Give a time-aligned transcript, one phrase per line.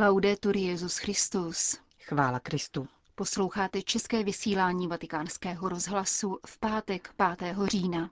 [0.00, 1.78] Laudetur Jezus Christus.
[2.00, 2.88] Chvála Kristu.
[3.14, 7.56] Posloucháte české vysílání Vatikánského rozhlasu v pátek 5.
[7.66, 8.10] října.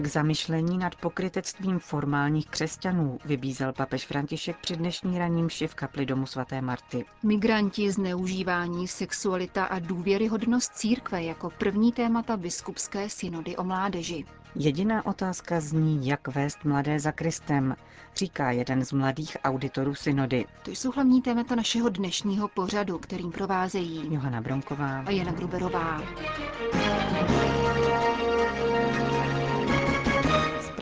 [0.00, 6.26] K zamyšlení nad pokrytectvím formálních křesťanů vybízel papež František při dnešní raním v kapli domu
[6.26, 7.04] svaté Marty.
[7.22, 14.24] Migranti, zneužívání, sexualita a důvěryhodnost církve jako první témata biskupské synody o mládeži.
[14.54, 17.76] Jediná otázka zní, jak vést mladé za Kristem,
[18.16, 20.44] říká jeden z mladých auditorů synody.
[20.62, 26.02] To jsou hlavní témata našeho dnešního pořadu, kterým provázejí Johana Bronková a Jana Gruberová.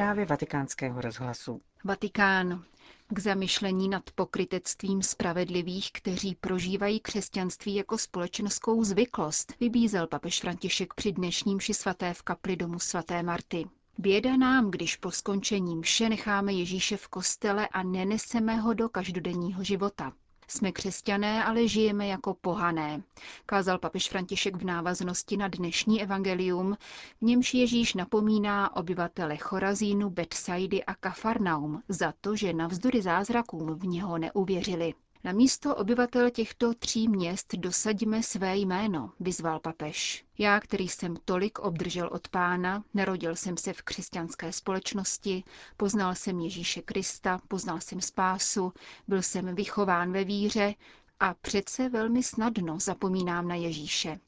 [0.08, 1.60] Zprávy vatikánského rozhlasu.
[1.84, 2.64] Vatikán.
[3.08, 11.12] K zamyšlení nad pokrytectvím spravedlivých, kteří prožívají křesťanství jako společenskou zvyklost, vybízel papež František při
[11.12, 13.64] dnešním ši svaté v kapli domu svaté Marty.
[13.98, 19.64] Běda nám, když po skončení mše necháme Ježíše v kostele a neneseme ho do každodenního
[19.64, 20.12] života.
[20.48, 23.02] Jsme křesťané, ale žijeme jako pohané,
[23.46, 26.77] kázal papež František v návaznosti na dnešní evangelium,
[27.20, 33.86] v němž Ježíš napomíná obyvatele Chorazínu, Betsaidy a Kafarnaum za to, že navzdory zázrakům v
[33.86, 34.94] něho neuvěřili.
[35.24, 40.24] Na místo obyvatel těchto tří měst dosadíme své jméno, vyzval papež.
[40.38, 45.44] Já, který jsem tolik obdržel od pána, narodil jsem se v křesťanské společnosti,
[45.77, 48.72] poznal jsem Ježíše Krista, poznal jsem spásu,
[49.08, 50.74] byl jsem vychován ve víře
[51.20, 54.19] a přece velmi snadno zapomínám na Ježíše.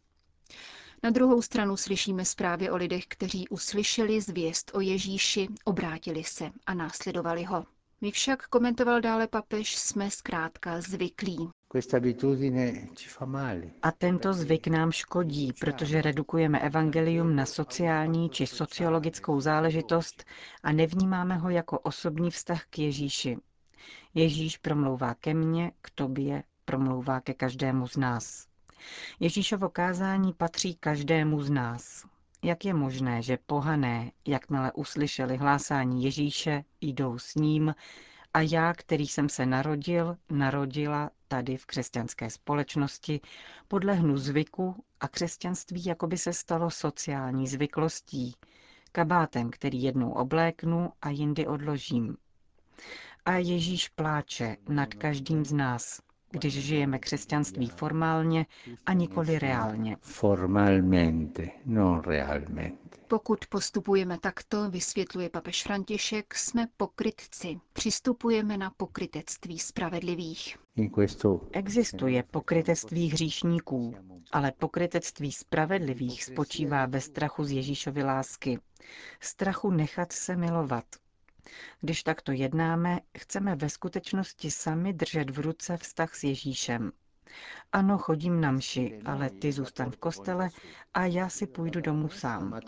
[1.02, 6.74] Na druhou stranu slyšíme zprávy o lidech, kteří uslyšeli zvěst o Ježíši, obrátili se a
[6.74, 7.66] následovali ho.
[8.02, 11.50] My však, komentoval dále papež, jsme zkrátka zvyklí.
[13.82, 20.24] A tento zvyk nám škodí, protože redukujeme evangelium na sociální či sociologickou záležitost
[20.62, 23.36] a nevnímáme ho jako osobní vztah k Ježíši.
[24.14, 28.46] Ježíš promlouvá ke mně, k tobě, promlouvá ke každému z nás.
[29.20, 32.04] Ježíšovo kázání patří každému z nás.
[32.42, 37.74] Jak je možné, že pohané, jakmile uslyšeli hlásání Ježíše, jdou s ním?
[38.34, 43.20] A já, který jsem se narodil, narodila tady v křesťanské společnosti,
[43.68, 48.34] podlehnu zvyku a křesťanství jako by se stalo sociální zvyklostí,
[48.92, 52.16] kabátem, který jednou obléknu a jindy odložím.
[53.24, 58.46] A Ježíš pláče nad každým z nás, když žijeme křesťanství formálně
[58.86, 59.96] a nikoli reálně.
[60.00, 62.98] Formalmente, non realmente.
[63.08, 67.60] Pokud postupujeme takto, vysvětluje papež František, jsme pokrytci.
[67.72, 70.56] Přistupujeme na pokrytectví spravedlivých.
[71.52, 73.94] Existuje pokrytectví hříšníků,
[74.32, 78.58] ale pokrytectví spravedlivých spočívá ve strachu z Ježíšovy lásky.
[79.20, 80.84] Strachu nechat se milovat,
[81.80, 86.92] když takto jednáme, chceme ve skutečnosti sami držet v ruce vztah s Ježíšem.
[87.72, 90.48] Ano, chodím na mši, ale ty zůstan v kostele
[90.94, 92.60] a já si půjdu domů sám.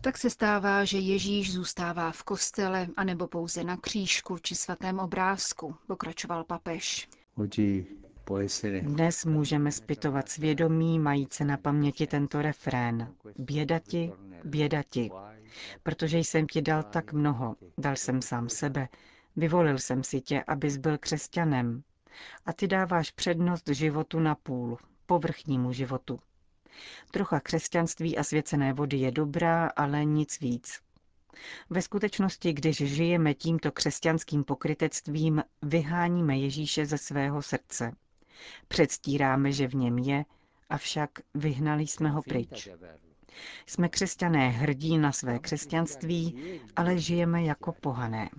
[0.00, 5.74] Tak se stává, že Ježíš zůstává v kostele, anebo pouze na křížku či svatém obrázku,
[5.86, 7.08] pokračoval papež.
[8.80, 13.14] Dnes můžeme zpytovat svědomí, majíce na paměti tento refrén.
[13.38, 14.12] Bědati,
[14.44, 15.10] bědati,
[15.82, 18.88] protože jsem ti dal tak mnoho, dal jsem sám sebe,
[19.36, 21.82] vyvolil jsem si tě, abys byl křesťanem.
[22.46, 26.20] A ty dáváš přednost životu na půl, povrchnímu životu.
[27.10, 30.80] Trocha křesťanství a svěcené vody je dobrá, ale nic víc.
[31.70, 37.92] Ve skutečnosti, když žijeme tímto křesťanským pokrytectvím, vyháníme Ježíše ze svého srdce.
[38.68, 40.24] Předstíráme, že v něm je,
[40.70, 42.68] avšak vyhnali jsme ho pryč.
[43.66, 48.30] Jsme křesťané hrdí na své křesťanství, ale žijeme jako pohané.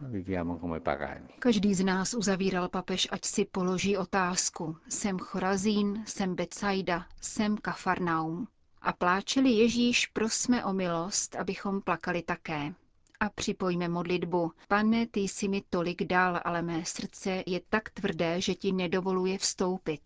[1.40, 4.78] Každý z nás uzavíral papež, ať si položí otázku.
[4.90, 8.47] Jsem Chorazín, jsem Betsaida, jsem Kafarnaum.
[8.81, 12.74] A pláčeli Ježíš, prosme o milost, abychom plakali také.
[13.20, 14.52] A připojme modlitbu.
[14.67, 19.38] Pane, ty jsi mi tolik dal, ale mé srdce je tak tvrdé, že ti nedovoluje
[19.38, 20.02] vstoupit.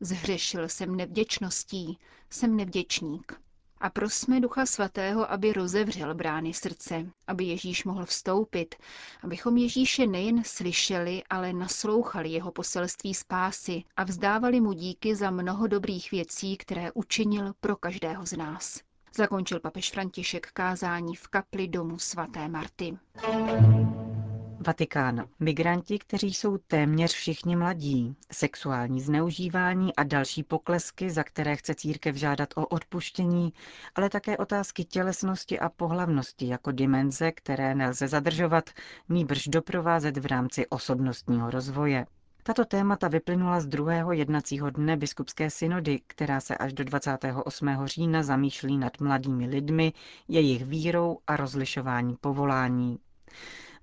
[0.00, 1.98] Zhřešil jsem nevděčností,
[2.30, 3.40] jsem nevděčník.
[3.80, 8.74] A prosme Ducha Svatého, aby rozevřel brány srdce, aby Ježíš mohl vstoupit,
[9.22, 15.66] abychom Ježíše nejen slyšeli, ale naslouchali jeho poselství spásy a vzdávali mu díky za mnoho
[15.66, 18.80] dobrých věcí, které učinil pro každého z nás.
[19.16, 22.98] Zakončil papež František kázání v kapli domu svaté Marty.
[24.66, 25.28] Vatikán.
[25.40, 32.16] Migranti, kteří jsou téměř všichni mladí, sexuální zneužívání a další poklesky, za které chce církev
[32.16, 33.52] žádat o odpuštění,
[33.94, 38.70] ale také otázky tělesnosti a pohlavnosti jako dimenze, které nelze zadržovat,
[39.08, 42.06] nýbrž doprovázet v rámci osobnostního rozvoje.
[42.42, 47.68] Tato témata vyplynula z druhého jednacího dne biskupské synody, která se až do 28.
[47.84, 49.92] října zamýšlí nad mladými lidmi,
[50.28, 52.98] jejich vírou a rozlišování povolání.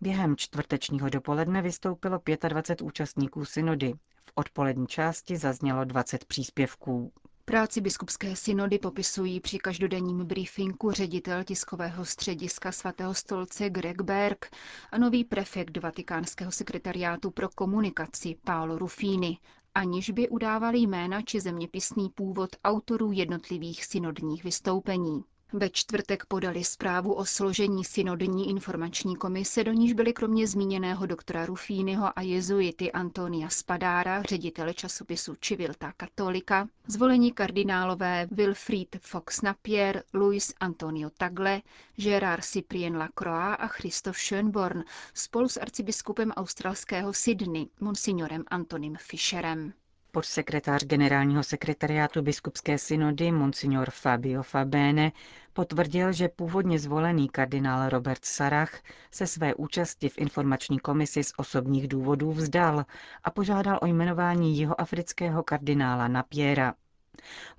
[0.04, 3.94] Během čtvrtečního dopoledne vystoupilo 25 účastníků synody.
[4.26, 7.12] V odpolední části zaznělo 20 příspěvků.
[7.46, 14.50] Práci biskupské synody popisují při každodenním briefingu ředitel tiskového střediska svatého stolce Greg Berg
[14.92, 19.38] a nový prefekt vatikánského sekretariátu pro komunikaci Paolo Ruffini,
[19.76, 25.24] aniž by udávali jména či zeměpisný původ autorů jednotlivých synodních vystoupení.
[25.56, 31.46] Ve čtvrtek podali zprávu o složení synodní informační komise, do níž byly kromě zmíněného doktora
[31.46, 40.54] Rufínyho a jezuity Antonia Spadára, ředitele časopisu Civilta Katolika, zvolení kardinálové Wilfried Fox Napier, Luis
[40.60, 41.62] Antonio Tagle,
[41.96, 44.84] Gerard Cyprien Lacroix a Christoph Schönborn
[45.14, 49.74] spolu s arcibiskupem australského Sydney, monsignorem Antonym Fischerem.
[50.16, 55.12] Podsekretář generálního sekretariátu biskupské synody Monsignor Fabio Fabene
[55.54, 58.82] potvrdil, že původně zvolený kardinál Robert Sarach
[59.12, 62.86] se své účasti v informační komisi z osobních důvodů vzdal
[63.24, 66.74] a požádal o jmenování jihoafrického kardinála Napiera.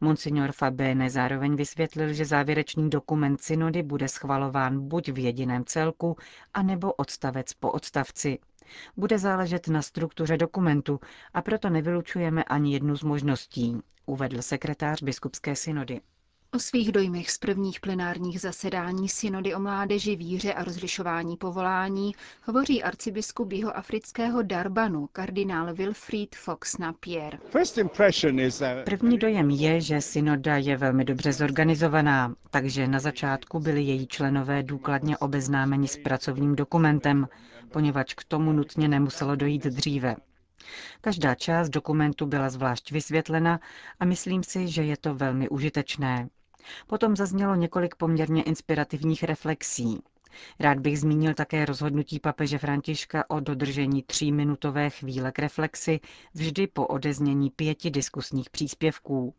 [0.01, 6.17] Monsignor Fabene zároveň vysvětlil, že závěrečný dokument synody bude schvalován buď v jediném celku,
[6.55, 8.39] anebo odstavec po odstavci.
[8.97, 11.01] Bude záležet na struktuře dokumentu
[11.35, 13.77] a proto nevylučujeme ani jednu z možností,
[14.07, 16.01] uvedl sekretář biskupské synody.
[16.55, 22.15] O svých dojmech z prvních plenárních zasedání synody o mládeži, víře a rozlišování povolání
[22.45, 27.39] hovoří arcibiskup jeho afrického Darbanu, kardinál Wilfried Fox Napier.
[28.85, 34.63] První dojem je, že synoda je velmi dobře zorganizovaná, takže na začátku byli její členové
[34.63, 37.29] důkladně obeznámeni s pracovním dokumentem,
[37.73, 40.17] poněvadž k tomu nutně nemuselo dojít dříve.
[41.01, 43.61] Každá část dokumentu byla zvlášť vysvětlena
[44.01, 46.29] a myslím si, že je to velmi užitečné.
[46.87, 50.03] Potom zaznělo několik poměrně inspirativních reflexí.
[50.61, 56.01] Rád bych zmínil také rozhodnutí papeže Františka o dodržení tříminutové chvíle k reflexi
[56.35, 59.35] vždy po odeznění pěti diskusních příspěvků.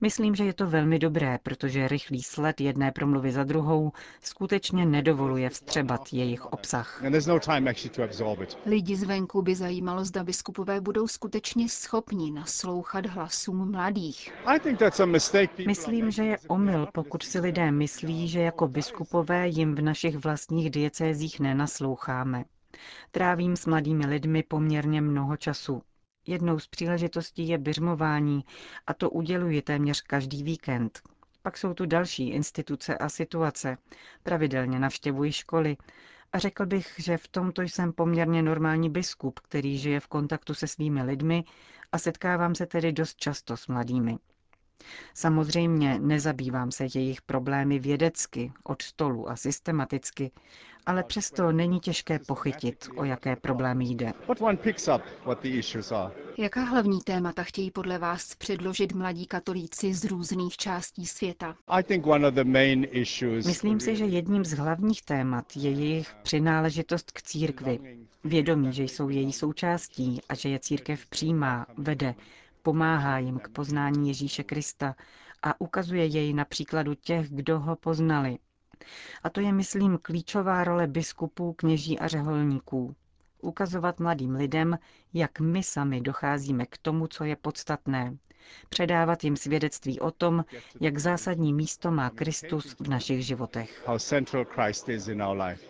[0.00, 5.50] Myslím, že je to velmi dobré, protože rychlý sled jedné promluvy za druhou skutečně nedovoluje
[5.50, 7.02] vstřebat jejich obsah.
[7.02, 7.10] No
[8.66, 14.32] Lidi zvenku by zajímalo, zda biskupové budou skutečně schopni naslouchat hlasům mladých.
[15.66, 20.37] Myslím, že je omyl, pokud si lidé myslí, že jako biskupové jim v našich vlastních
[20.38, 22.44] vlastních diecézích nenasloucháme.
[23.10, 25.82] Trávím s mladými lidmi poměrně mnoho času.
[26.26, 28.44] Jednou z příležitostí je běžmování
[28.86, 31.00] a to uděluji téměř každý víkend.
[31.42, 33.78] Pak jsou tu další instituce a situace.
[34.22, 35.76] Pravidelně navštěvuji školy
[36.32, 40.66] a řekl bych, že v tomto jsem poměrně normální biskup, který žije v kontaktu se
[40.66, 41.44] svými lidmi
[41.92, 44.18] a setkávám se tedy dost často s mladými.
[45.14, 50.30] Samozřejmě nezabývám se jejich problémy vědecky, od stolu a systematicky,
[50.86, 54.12] ale přesto není těžké pochytit, o jaké problémy jde.
[56.38, 61.56] Jaká hlavní témata chtějí podle vás předložit mladí katolíci z různých částí světa?
[63.46, 67.98] Myslím si, že jedním z hlavních témat je jejich přináležitost k církvi.
[68.24, 72.14] Vědomí, že jsou její součástí a že je církev přijímá, vede,
[72.68, 74.94] pomáhá jim k poznání Ježíše Krista
[75.42, 78.38] a ukazuje jej na příkladu těch, kdo ho poznali.
[79.22, 82.96] A to je, myslím, klíčová role biskupů, kněží a řeholníků.
[83.42, 84.78] Ukazovat mladým lidem,
[85.14, 88.16] jak my sami docházíme k tomu, co je podstatné,
[88.68, 90.44] předávat jim svědectví o tom,
[90.80, 93.88] jak zásadní místo má Kristus v našich životech.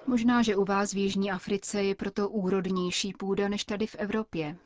[0.06, 4.56] Možná, že u vás v Jižní Africe je proto úrodnější půda než tady v Evropě.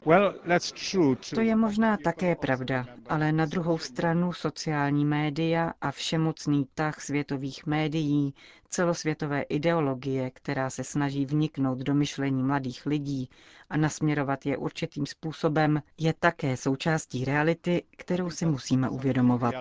[1.34, 7.66] To je možná také pravda, ale na druhou stranu sociální média a všemocný tah světových
[7.66, 8.34] médií,
[8.72, 13.28] celosvětové ideologie, která se snaží vniknout do myšlení mladých lidí
[13.70, 19.54] a nasměrovat je určitým způsobem, je také součástí reality, kterou si musíme uvědomovat.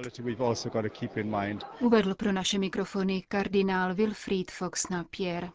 [1.80, 5.50] Uvedl pro naše mikrofony kardinál Wilfried Fox Napier.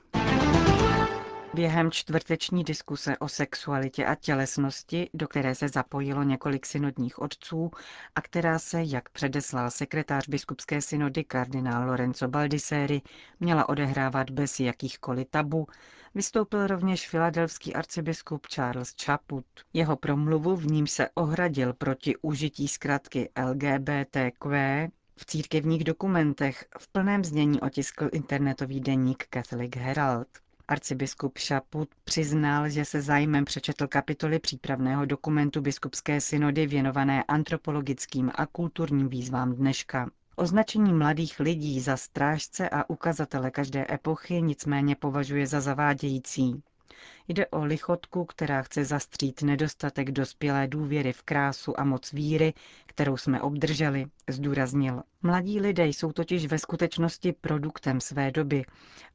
[1.57, 7.71] Během čtvrteční diskuse o sexualitě a tělesnosti, do které se zapojilo několik synodních otců
[8.15, 13.03] a která se, jak předeslal sekretář biskupské synody kardinál Lorenzo Baldisseri,
[13.41, 15.67] měla odehrávat bez jakýchkoliv tabu,
[16.15, 19.47] vystoupil rovněž filadelský arcibiskup Charles Chaput.
[19.73, 27.25] Jeho promluvu v ním se ohradil proti užití zkratky LGBTQ v církevních dokumentech v plném
[27.25, 30.29] znění otiskl internetový deník Catholic Herald.
[30.69, 38.47] Arcibiskup Šaput přiznal, že se zájmem přečetl kapitoly přípravného dokumentu biskupské synody věnované antropologickým a
[38.47, 40.11] kulturním výzvám dneška.
[40.37, 46.63] Označení mladých lidí za strážce a ukazatele každé epochy nicméně považuje za zavádějící.
[47.29, 52.55] Jde o lichotku, která chce zastřít nedostatek dospělé důvěry v krásu a moc víry,
[52.87, 55.03] kterou jsme obdrželi, zdůraznil.
[55.23, 58.65] Mladí lidé jsou totiž ve skutečnosti produktem své doby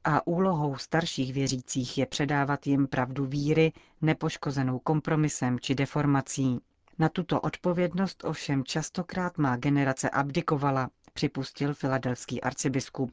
[0.04, 6.60] a úlohou starších věřících je předávat jim pravdu víry, nepoškozenou kompromisem či deformací.
[7.00, 13.12] Na tuto odpovědnost ovšem častokrát má generace abdikovala, připustil filadelský arcibiskup.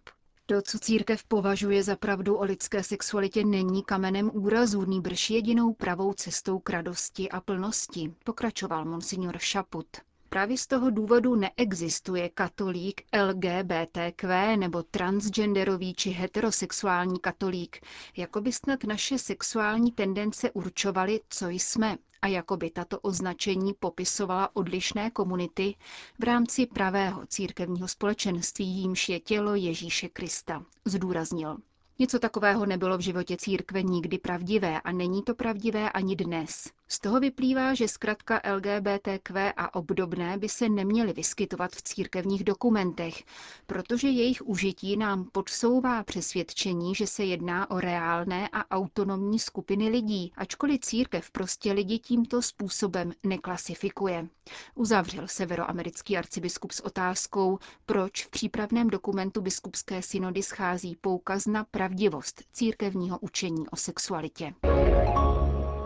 [0.51, 6.13] To, co církev považuje za pravdu o lidské sexualitě, není kamenem úrazu, nýbrž jedinou pravou
[6.13, 9.87] cestou k radosti a plnosti, pokračoval monsignor Šaput.
[10.29, 17.81] Právě z toho důvodu neexistuje katolík LGBTQ nebo transgenderový či heterosexuální katolík,
[18.17, 24.57] jako by snad naše sexuální tendence určovaly, co jsme a jako by tato označení popisovala
[24.57, 25.75] odlišné komunity
[26.19, 31.57] v rámci pravého církevního společenství, jímž je tělo Ježíše Krista, zdůraznil.
[31.99, 36.69] Něco takového nebylo v životě církve nikdy pravdivé a není to pravdivé ani dnes.
[36.91, 43.25] Z toho vyplývá, že zkrátka LGBTQ a obdobné by se neměly vyskytovat v církevních dokumentech,
[43.67, 50.33] protože jejich užití nám podsouvá přesvědčení, že se jedná o reálné a autonomní skupiny lidí,
[50.37, 54.29] ačkoliv církev prostě lidi tímto způsobem neklasifikuje.
[54.75, 62.43] Uzavřel severoamerický arcibiskup s otázkou, proč v přípravném dokumentu biskupské synody schází poukaz na pravdivost
[62.53, 64.55] církevního učení o sexualitě.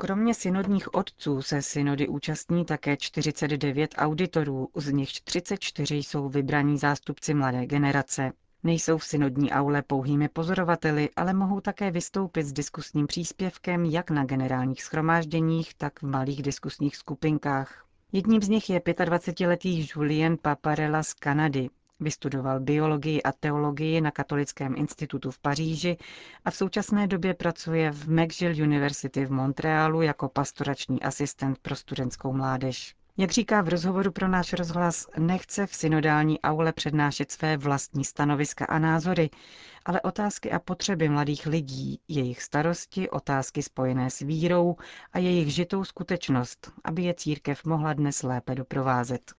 [0.02, 7.34] Kromě synodních otců se synody účastní také 49 auditorů, z nichž 34 jsou vybraní zástupci
[7.34, 8.32] mladé generace.
[8.62, 14.24] Nejsou v synodní aule pouhými pozorovateli, ale mohou také vystoupit s diskusním příspěvkem jak na
[14.24, 17.86] generálních schromážděních, tak v malých diskusních skupinkách.
[18.12, 21.70] Jedním z nich je 25-letý Julien Paparella z Kanady.
[22.02, 25.96] Vystudoval biologii a teologii na Katolickém institutu v Paříži
[26.44, 32.32] a v současné době pracuje v McGill University v Montrealu jako pastorační asistent pro studentskou
[32.32, 32.94] mládež.
[33.16, 38.64] Jak říká v rozhovoru pro náš rozhlas, nechce v synodální aule přednášet své vlastní stanoviska
[38.64, 39.30] a názory,
[39.84, 44.76] ale otázky a potřeby mladých lidí, jejich starosti, otázky spojené s vírou
[45.12, 49.32] a jejich žitou skutečnost, aby je církev mohla dnes lépe doprovázet.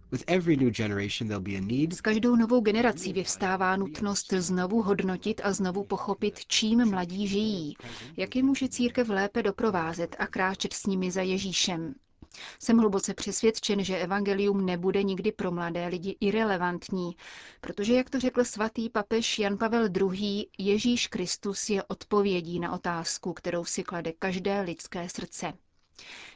[1.91, 7.75] S každou novou generací vyvstává nutnost znovu hodnotit a znovu pochopit, čím mladí žijí,
[8.17, 11.93] jak je může církev lépe doprovázet a kráčet s nimi za Ježíšem.
[12.59, 17.15] Jsem hluboce přesvědčen, že evangelium nebude nikdy pro mladé lidi irrelevantní,
[17.61, 23.33] protože, jak to řekl svatý papež Jan Pavel II., Ježíš Kristus je odpovědí na otázku,
[23.33, 25.53] kterou si klade každé lidské srdce.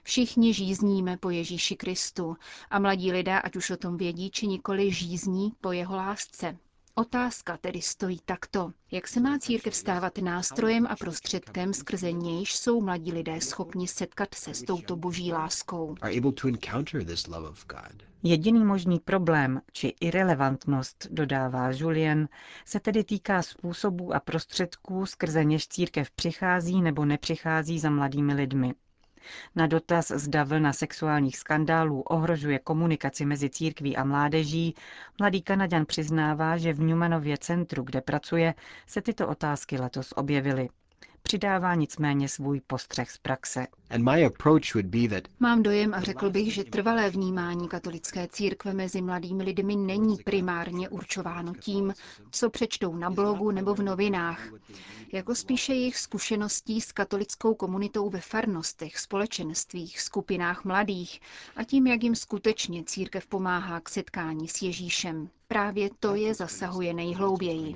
[0.03, 2.37] Všichni žízníme po Ježíši Kristu
[2.69, 6.57] a mladí lidé, ať už o tom vědí či nikoli, žízní po jeho lásce.
[6.99, 8.71] Otázka tedy stojí takto.
[8.91, 14.33] Jak se má církev stávat nástrojem a prostředkem, skrze nějž jsou mladí lidé schopni setkat
[14.35, 15.95] se s touto boží láskou?
[18.23, 22.29] Jediný možný problém či irrelevantnost, dodává Julien,
[22.65, 28.73] se tedy týká způsobů a prostředků, skrze něž církev přichází nebo nepřichází za mladými lidmi.
[29.55, 34.75] Na dotaz, zda vlna sexuálních skandálů ohrožuje komunikaci mezi církví a mládeží,
[35.19, 38.53] mladý Kanaďan přiznává, že v Newmanově centru, kde pracuje,
[38.87, 40.69] se tyto otázky letos objevily.
[41.27, 43.67] Přidává nicméně svůj postřeh z praxe.
[45.39, 50.89] Mám dojem a řekl bych, že trvalé vnímání katolické církve mezi mladými lidmi není primárně
[50.89, 51.93] určováno tím,
[52.31, 54.41] co přečtou na blogu nebo v novinách,
[55.13, 61.21] jako spíše jejich zkušeností s katolickou komunitou ve farnostech, společenstvích, skupinách mladých
[61.55, 65.29] a tím, jak jim skutečně církev pomáhá k setkání s Ježíšem.
[65.47, 67.73] Právě to je zasahuje nejhlouběji.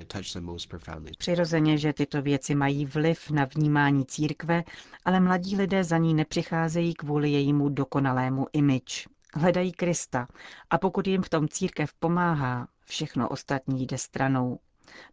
[1.18, 4.64] Přirozeně, že tyto věci mají vliv na vnímání církve,
[5.04, 9.08] ale mladí lidé za ní nepřicházejí kvůli jejímu dokonalému imič.
[9.34, 10.28] Hledají Krista
[10.70, 14.58] a pokud jim v tom církev pomáhá, všechno ostatní jde stranou.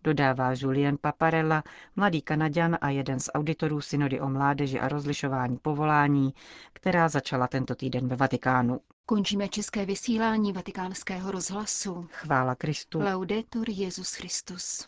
[0.04, 1.64] Dodává Julien Paparella,
[1.96, 6.34] mladý Kanaďan a jeden z auditorů synody o mládeži a rozlišování povolání,
[6.74, 8.80] která začala tento týden ve Vatikánu.
[9.06, 12.08] Končíme české vysílání vatikánského rozhlasu.
[12.12, 13.00] Chvála Kristu.
[13.00, 14.88] Laudetur Jezus Christus.